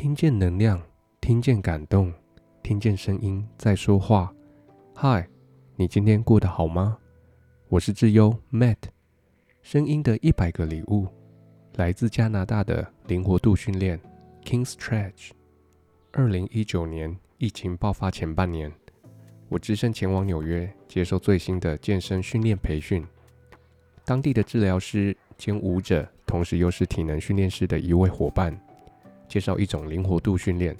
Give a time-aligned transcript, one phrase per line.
[0.00, 0.80] 听见能量，
[1.20, 2.10] 听见感动，
[2.62, 4.34] 听见声音在说话。
[4.94, 5.28] 嗨，
[5.76, 6.96] 你今天过得好吗？
[7.68, 8.78] 我是智优 Matt，
[9.60, 11.06] 声音的一百个礼物，
[11.74, 14.00] 来自加拿大的灵活度训练
[14.42, 15.32] King Stretch。
[16.12, 18.72] 二零一九年疫情爆发前半年，
[19.50, 23.06] 我只身前往纽约接受最新的健身训练培训。
[24.06, 28.58] 当地的治疗师兼舞者，同时又是体能训练师的一位伙伴，
[29.30, 30.76] 介绍一种灵活度训练。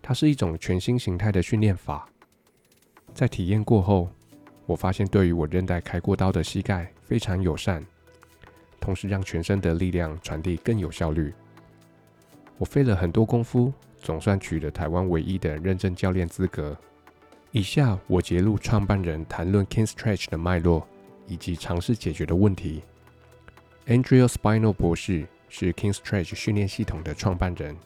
[0.00, 2.08] 它是一种全新形态的训练法。
[3.12, 4.08] 在体验过后，
[4.66, 7.84] 我发现对于我韧带开过刀的膝盖非常友善，
[8.78, 11.34] 同时让全身的力量传递更有效率。
[12.56, 16.76] 我费了很多功夫，总算取得台湾唯一的认证教练资格。
[17.50, 20.86] 以下我揭露创办人谈论 King Stretch 的脉络，
[21.26, 22.82] 以及尝试解决的问题。
[23.86, 27.76] Andrea Spino 博士是 King Stretch 训练系统的创办人，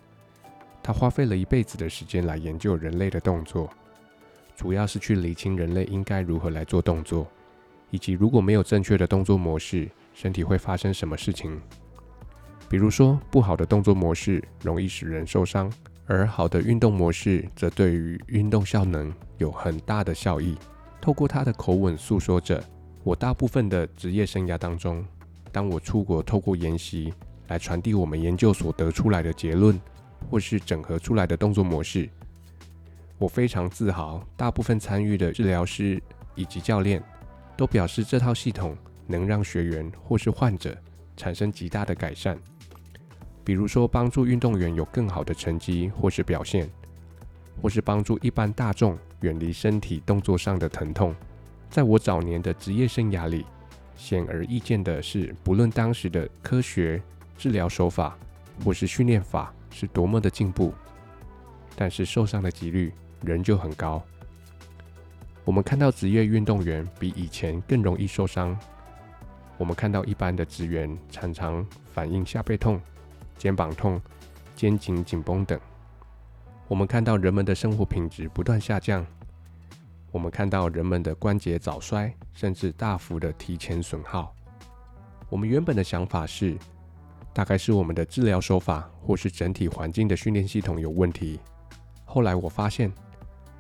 [0.83, 3.69] 他花费了一辈子的时间来研究人类的动作，
[4.57, 7.27] 主要是去厘清人类应该如何来做动作，
[7.91, 11.61] 以及如果没有正确的动作模式，身体会发生什么事情。
[12.71, 15.71] 比如说，不好的动作模式容易使人受伤，
[16.07, 20.57] 而好的运动模式则对于运动效能有很大的效益。
[21.03, 22.65] 透过他的口吻诉说着，
[23.05, 25.05] 我大部分的职业生涯当中。
[25.53, 27.13] 当我出国，透过研习
[27.49, 29.79] 来传递我们研究所得出来的结论，
[30.31, 32.09] 或是整合出来的动作模式，
[33.19, 34.25] 我非常自豪。
[34.37, 36.03] 大部分参与的治疗师
[36.35, 37.03] 以及教练
[37.57, 40.77] 都表示，这套系统能让学员或是患者
[41.17, 42.39] 产生极大的改善。
[43.45, 46.69] 比如说，帮助运动员有更好的成绩或是表现，
[47.63, 51.15] 或是帮助一般大众远离身体动作上的疼痛。
[51.71, 53.47] 在我早年的职业生涯里，
[53.97, 57.03] 显而易见的是，不论当时的科学
[57.39, 58.19] 治疗手法
[58.65, 60.75] 或是训练法是多么的进步，
[61.77, 64.03] 但是受伤的几率仍旧很高。
[65.45, 68.59] 我们看到职业运动员比以前更容易受伤。
[69.57, 72.81] 我们看到一般的职员常常反映下背痛、
[73.39, 74.01] 肩膀痛、
[74.55, 75.59] 肩颈紧绷等。
[76.67, 79.07] 我们看到人们的生活品质不断下降。
[80.11, 84.35] 我们看到人们的关节早衰，甚至大幅的提前损耗。
[85.29, 86.57] 我们原本的想法是，
[87.39, 91.39] 大概是我们的治疗手法或是整体环境的训练系统有问题。
[92.05, 92.93] 后来我发现，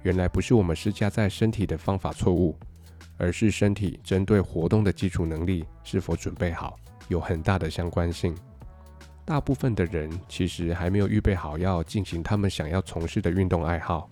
[0.03, 2.59] 原来不是我们施加在身体的方法错误，
[3.19, 8.37] 而是身体针对活动的基础能力是否准备好有很大的相关性。
[9.25, 14.11] 大部分的人其实还没有预备好要进行他们想要从事的运动爱好。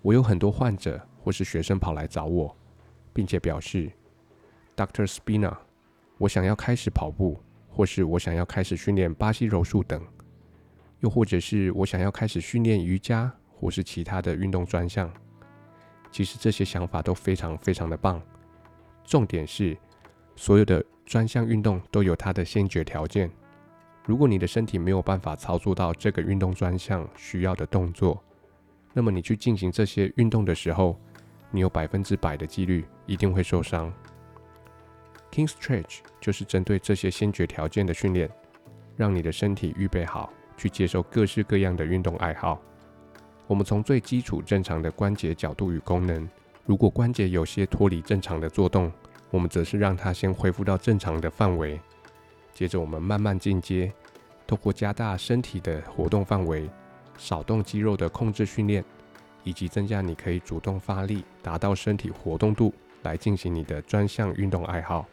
[0.00, 1.00] 我有很多患者。
[1.22, 2.52] 或是学生跑来找我，
[3.12, 3.92] 并且表示
[4.74, 5.06] ，Dr.
[5.06, 5.56] Spina，
[6.18, 7.40] 我想要开始跑步，
[7.74, 10.00] 或是我想要开始训练巴西柔术等，
[11.00, 15.10] 又或者是我想要开始训练瑜伽，或是其他的运动专项。
[16.10, 18.20] 其实这些想法都非常非常的棒。
[19.04, 19.76] 重点是，
[20.36, 23.30] 所有的专项运动都有它的先决条件。
[24.04, 28.22] 如果你的身体没有办法操作到这个运动专项需要的动作，
[28.92, 31.00] 那么你去进行这些运动的时候，
[31.50, 33.92] 你有百分之百的几率一定会受伤。
[35.32, 38.30] King Stretch 就是针对这些先决条件的训练，
[38.96, 42.60] 让你的身体预备好去接受各式各样的运动爱好。
[43.46, 46.28] 我们从最基础正常的关节角度与功能，
[46.66, 48.92] 如果关节有些脱离正常的作动，
[49.30, 51.80] 我们则是让它先恢复到正常的范围。
[52.52, 53.90] 接着我们慢慢进阶，
[54.46, 56.68] 透过加大身体的活动范围，
[57.16, 58.84] 少动肌肉的控制训练。
[59.44, 62.72] 以及增加你可以主动发力，达到身体活动度
[63.02, 65.04] 来进行你的专项运动爱好。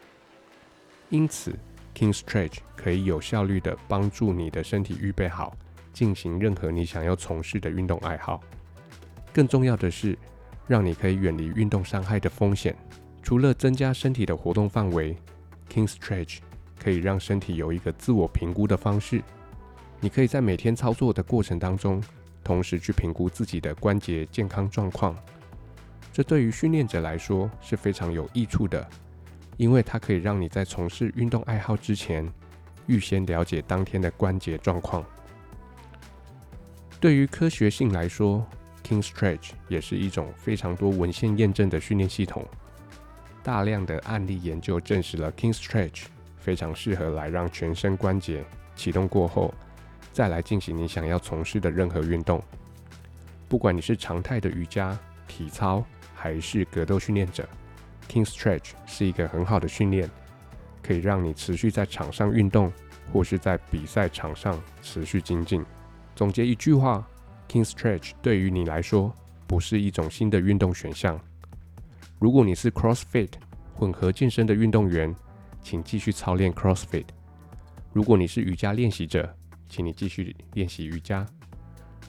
[1.09, 1.57] 因此
[1.95, 5.57] ，King Stretch 可以有效率地帮助你的身体预备好，
[5.91, 8.39] 进行任何你想要从事的运动爱好。
[9.33, 10.17] 更重要的是，
[10.67, 12.75] 让你可以远离运动伤害的风险。
[13.23, 15.15] 除了增加身体的活动范围
[15.71, 16.39] ，King Stretch
[16.79, 19.21] 可以让身体有一个自我评估的方式。
[19.99, 22.01] 你可以在每天操作的过程当中，
[22.43, 25.15] 同时去评估自己的关节健康状况，
[26.13, 28.87] 这对于训练者来说是非常有益处的，
[29.59, 32.25] 因为它可以让你在从事运动爱好之前，
[32.87, 35.05] 预先了解当天的关节状况。
[36.97, 38.47] 对于科学性来说
[38.87, 42.47] ，King Stretch 也是一种非常多文献验证的训练系统。
[43.43, 46.05] 大量的案例研究证实了 King Stretch
[46.37, 48.45] 非常适合来让全身关节
[48.77, 49.53] 启动过后。
[50.13, 52.41] 再来进行你想要从事的任何运动，
[53.49, 54.97] 不管你是常态的瑜伽、
[55.27, 55.83] 体操，
[56.15, 57.47] 还是格斗训练者
[58.09, 60.09] ，King Stretch 是一个很好的训练，
[60.83, 62.69] 可以让你持续在场上运动，
[63.13, 65.63] 或是在比赛场上持续精进。
[66.15, 67.07] 总结一句话
[67.47, 69.15] ：King Stretch 对于你来说
[69.47, 71.17] 不是一种新的运动选项。
[72.19, 73.31] 如果你是 CrossFit
[73.73, 75.15] 混合健身的运动员，
[75.61, 77.05] 请继续操练 CrossFit；
[77.93, 79.33] 如果你是瑜伽练习者，
[79.69, 81.25] 请你继续练习瑜伽；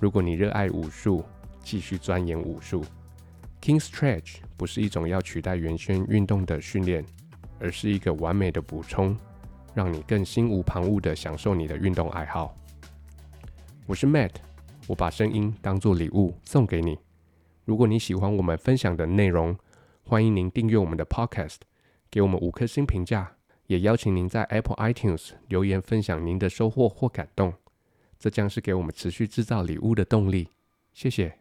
[0.01, 1.25] 如果你热爱武术，
[1.63, 2.85] 继续钻研武术。
[3.61, 7.05] King Stretch 不是一种要取代原先运动的训练，
[7.59, 9.17] 而是一个完美的补充，
[9.75, 12.57] 让你更心无旁骛地享受你的运动爱好。
[13.87, 14.33] 我是 Matt，
[14.87, 16.99] 我把声音当作礼物送给你。
[17.67, 19.55] 如果你喜欢我们分享的内容，
[20.03, 21.59] 欢迎您订阅我们的 Podcast，
[22.11, 23.37] 给我们五颗星评价，
[23.67, 27.53] 也邀请您在 Apple iTunes 留言分享您的收获或感动，
[28.19, 30.49] 这将是给我们持续制造礼物的动力。
[30.95, 31.40] 谢谢。